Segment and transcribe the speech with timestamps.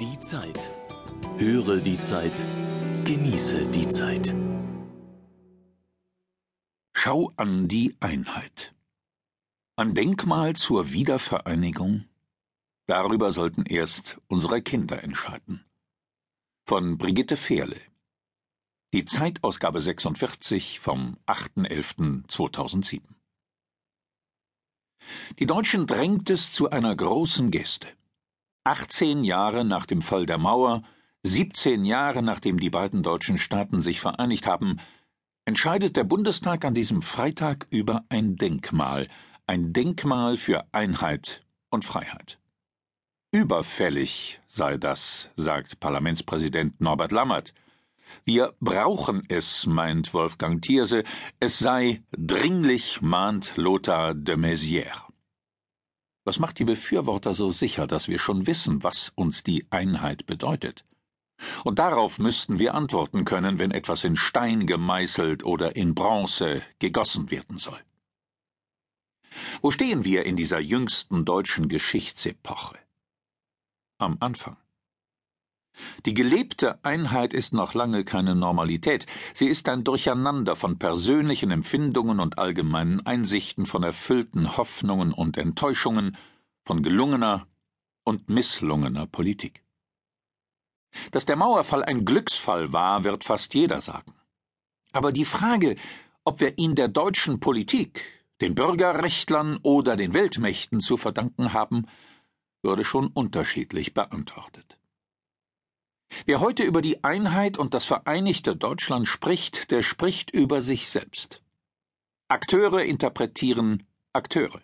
[0.00, 0.72] Die Zeit.
[1.38, 2.44] Höre die Zeit.
[3.04, 4.34] Genieße die Zeit.
[6.92, 8.74] Schau an die Einheit.
[9.76, 12.06] Ein Denkmal zur Wiedervereinigung?
[12.86, 15.64] Darüber sollten erst unsere Kinder entscheiden.
[16.66, 17.80] Von Brigitte Fehrle.
[18.92, 23.00] Die Zeitausgabe 46 vom 8.11.2007.
[25.38, 27.86] Die Deutschen drängt es zu einer großen Geste.
[28.64, 30.82] 18 Jahre nach dem Fall der Mauer,
[31.22, 34.80] 17 Jahre nachdem die beiden deutschen Staaten sich vereinigt haben,
[35.44, 39.08] entscheidet der Bundestag an diesem Freitag über ein Denkmal,
[39.46, 42.38] ein Denkmal für Einheit und Freiheit.
[43.32, 47.52] Überfällig sei das, sagt Parlamentspräsident Norbert Lammert.
[48.24, 51.04] Wir brauchen es, meint Wolfgang Thierse,
[51.40, 55.13] es sei dringlich, mahnt Lothar de Maizière.
[56.24, 60.84] Was macht die Befürworter so sicher, dass wir schon wissen, was uns die Einheit bedeutet?
[61.64, 67.30] Und darauf müssten wir antworten können, wenn etwas in Stein gemeißelt oder in Bronze gegossen
[67.30, 67.78] werden soll.
[69.60, 72.78] Wo stehen wir in dieser jüngsten deutschen Geschichtsepoche?
[73.98, 74.56] Am Anfang.
[76.06, 82.20] Die gelebte Einheit ist noch lange keine Normalität, sie ist ein Durcheinander von persönlichen Empfindungen
[82.20, 86.16] und allgemeinen Einsichten, von erfüllten Hoffnungen und Enttäuschungen,
[86.64, 87.46] von gelungener
[88.04, 89.62] und misslungener Politik.
[91.10, 94.14] Dass der Mauerfall ein Glücksfall war, wird fast jeder sagen.
[94.92, 95.76] Aber die Frage,
[96.24, 98.04] ob wir ihn der deutschen Politik,
[98.40, 101.86] den Bürgerrechtlern oder den Weltmächten zu verdanken haben,
[102.62, 104.78] würde schon unterschiedlich beantwortet.
[106.26, 111.42] Wer heute über die Einheit und das vereinigte Deutschland spricht, der spricht über sich selbst.
[112.28, 114.60] Akteure interpretieren Akteure.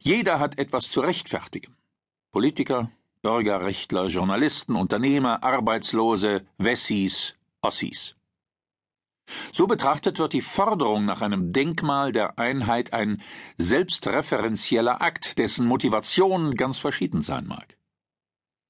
[0.00, 1.76] Jeder hat etwas zu rechtfertigen.
[2.30, 2.90] Politiker,
[3.22, 8.16] Bürgerrechtler, Journalisten, Unternehmer, Arbeitslose, Wessis, Ossis.
[9.52, 13.22] So betrachtet wird die Forderung nach einem Denkmal der Einheit ein
[13.56, 17.78] selbstreferenzieller Akt, dessen Motivation ganz verschieden sein mag.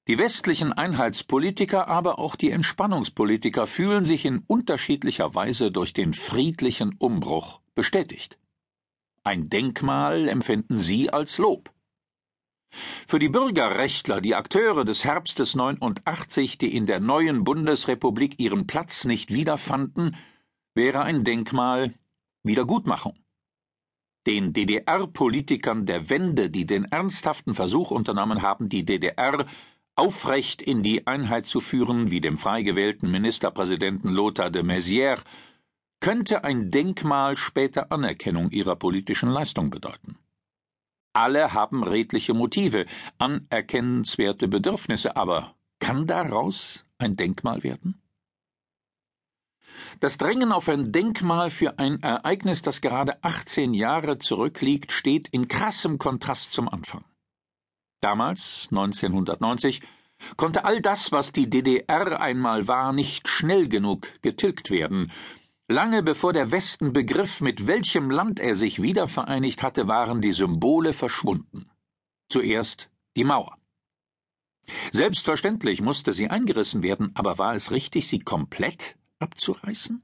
[0.07, 6.93] Die westlichen Einheitspolitiker, aber auch die Entspannungspolitiker fühlen sich in unterschiedlicher Weise durch den friedlichen
[6.99, 8.37] Umbruch bestätigt.
[9.23, 11.71] Ein Denkmal empfinden sie als Lob.
[13.07, 19.05] Für die Bürgerrechtler, die Akteure des Herbstes 89, die in der neuen Bundesrepublik ihren Platz
[19.05, 20.15] nicht wiederfanden,
[20.75, 21.95] wäre ein Denkmal
[22.43, 23.17] Wiedergutmachung.
[24.27, 29.45] Den DDR-Politikern der Wende, die den ernsthaften Versuch unternommen haben, die DDR
[29.95, 35.21] aufrecht in die Einheit zu führen, wie dem frei gewählten Ministerpräsidenten Lothar de Maizière,
[35.99, 40.17] könnte ein Denkmal später Anerkennung ihrer politischen Leistung bedeuten.
[41.13, 42.85] Alle haben redliche Motive,
[43.17, 48.01] anerkennenswerte Bedürfnisse, aber kann daraus ein Denkmal werden?
[49.99, 55.47] Das Drängen auf ein Denkmal für ein Ereignis, das gerade 18 Jahre zurückliegt, steht in
[55.47, 57.03] krassem Kontrast zum Anfang.
[58.05, 59.81] Damals, 1990,
[60.37, 65.11] konnte all das, was die DDR einmal war, nicht schnell genug getilgt werden.
[65.67, 70.93] Lange bevor der Westen begriff, mit welchem Land er sich wiedervereinigt hatte, waren die Symbole
[70.93, 71.71] verschwunden.
[72.29, 73.57] Zuerst die Mauer.
[74.91, 80.03] Selbstverständlich musste sie eingerissen werden, aber war es richtig, sie komplett abzureißen?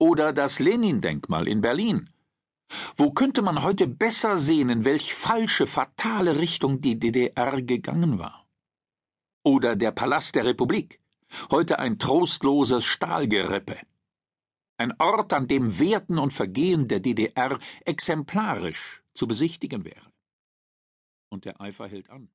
[0.00, 2.10] Oder das Lenin-Denkmal in Berlin,
[2.96, 8.46] wo könnte man heute besser sehen, in welch falsche, fatale Richtung die DDR gegangen war?
[9.42, 11.00] Oder der Palast der Republik,
[11.50, 13.78] heute ein trostloses Stahlgerippe.
[14.76, 20.10] Ein Ort, an dem Werten und Vergehen der DDR exemplarisch zu besichtigen wäre.
[21.28, 22.30] Und der Eifer hält an.